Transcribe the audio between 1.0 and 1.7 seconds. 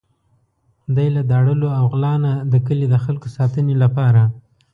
له داړلو